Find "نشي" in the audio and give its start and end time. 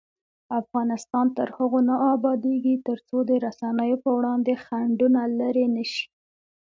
5.75-6.05